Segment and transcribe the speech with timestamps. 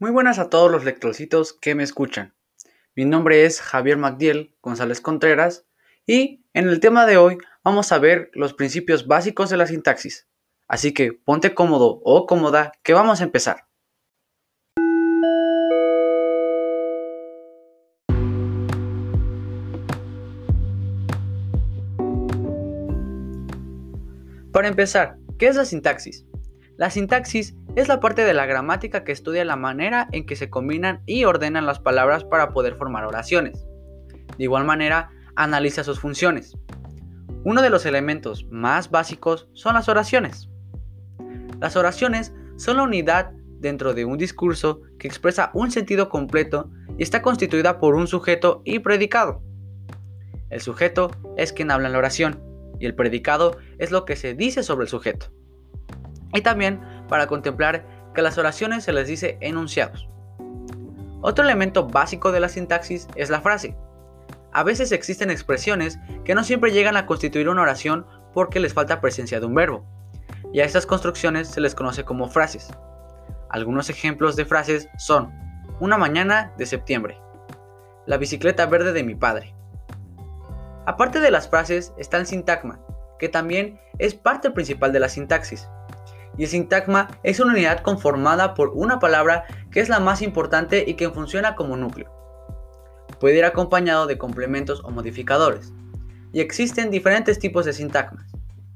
[0.00, 2.32] Muy buenas a todos los lectorcitos que me escuchan.
[2.96, 5.66] Mi nombre es Javier Magdiel González Contreras
[6.06, 10.26] y en el tema de hoy vamos a ver los principios básicos de la sintaxis.
[10.66, 13.66] Así que ponte cómodo o cómoda que vamos a empezar.
[24.50, 26.24] Para empezar, ¿qué es la sintaxis?
[26.78, 30.50] La sintaxis es la parte de la gramática que estudia la manera en que se
[30.50, 33.66] combinan y ordenan las palabras para poder formar oraciones.
[34.36, 36.56] De igual manera, analiza sus funciones.
[37.44, 40.48] Uno de los elementos más básicos son las oraciones.
[41.60, 47.02] Las oraciones son la unidad dentro de un discurso que expresa un sentido completo y
[47.02, 49.42] está constituida por un sujeto y predicado.
[50.50, 52.42] El sujeto es quien habla en la oración
[52.78, 55.26] y el predicado es lo que se dice sobre el sujeto.
[56.34, 60.08] Y también para contemplar que las oraciones se les dice enunciados.
[61.20, 63.76] Otro elemento básico de la sintaxis es la frase.
[64.52, 69.00] A veces existen expresiones que no siempre llegan a constituir una oración porque les falta
[69.00, 69.84] presencia de un verbo,
[70.52, 72.70] y a estas construcciones se les conoce como frases.
[73.50, 75.32] Algunos ejemplos de frases son
[75.80, 77.18] una mañana de septiembre,
[78.06, 79.54] la bicicleta verde de mi padre.
[80.86, 82.80] Aparte de las frases está el sintagma,
[83.18, 85.68] que también es parte principal de la sintaxis
[86.36, 90.84] y el sintagma es una unidad conformada por una palabra que es la más importante
[90.86, 92.10] y que funciona como núcleo.
[93.18, 95.72] Puede ir acompañado de complementos o modificadores,
[96.32, 98.26] y existen diferentes tipos de sintagmas.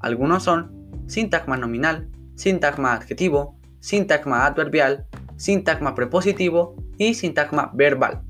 [0.00, 8.22] Algunos son sintagma nominal, sintagma adjetivo, sintagma adverbial, sintagma prepositivo y sintagma verbal.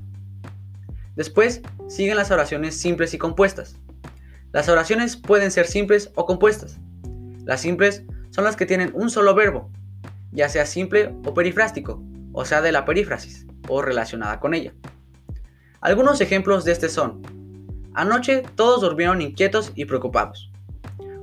[1.15, 3.77] Después siguen las oraciones simples y compuestas.
[4.51, 6.77] Las oraciones pueden ser simples o compuestas.
[7.45, 8.03] Las simples
[8.35, 9.71] son las que tienen un solo verbo,
[10.33, 14.73] ya sea simple o perifrástico, o sea de la perífrasis, o relacionada con ella.
[15.79, 17.21] Algunos ejemplos de este son,
[17.93, 20.51] anoche todos durmieron inquietos y preocupados.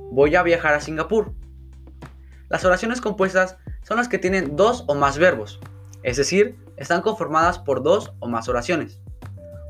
[0.09, 1.35] Voy a viajar a Singapur.
[2.49, 5.59] Las oraciones compuestas son las que tienen dos o más verbos,
[6.01, 8.99] es decir, están conformadas por dos o más oraciones.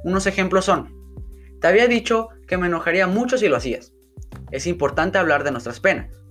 [0.05, 0.95] Unos ejemplos son,
[1.59, 3.91] te había dicho que me enojaría mucho si lo hacías.
[4.51, 6.22] Es importante hablar de nuestras penas.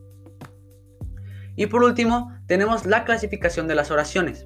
[1.56, 4.44] Y por último, tenemos la clasificación de las oraciones.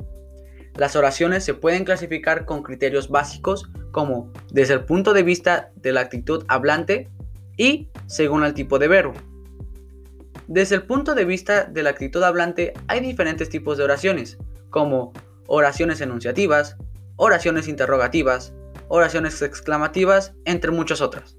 [0.74, 5.92] Las oraciones se pueden clasificar con criterios básicos como desde el punto de vista de
[5.92, 7.08] la actitud hablante
[7.56, 9.14] y según el tipo de verbo.
[10.48, 14.36] Desde el punto de vista de la actitud hablante hay diferentes tipos de oraciones,
[14.70, 15.12] como
[15.46, 16.76] oraciones enunciativas,
[17.16, 18.52] oraciones interrogativas,
[18.88, 21.36] oraciones exclamativas, entre muchas otras.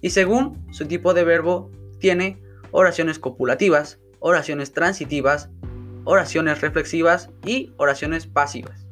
[0.00, 5.50] Y según su tipo de verbo, tiene oraciones copulativas, oraciones transitivas,
[6.04, 8.86] oraciones reflexivas y oraciones pasivas.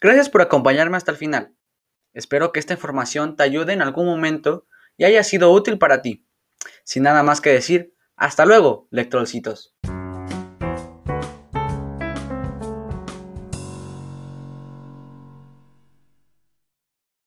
[0.00, 1.54] Gracias por acompañarme hasta el final.
[2.14, 6.26] Espero que esta información te ayude en algún momento y haya sido útil para ti.
[6.84, 9.73] Sin nada más que decir, hasta luego, lectorcitos.